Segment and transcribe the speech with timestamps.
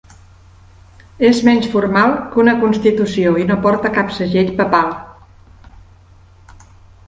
[1.29, 4.93] És menys formal que una constitució i no porta cap segell papal.